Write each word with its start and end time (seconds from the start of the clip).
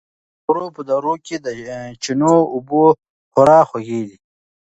د 0.03 0.03
افغانستان 0.03 0.35
د 0.43 0.45
غرو 0.47 0.67
په 0.75 0.81
درو 0.89 1.15
کې 1.25 1.35
د 1.45 1.47
چینو 2.03 2.35
اوبه 2.53 2.83
خورا 3.31 3.59
خوږې 3.69 4.01
دي. 4.07 4.17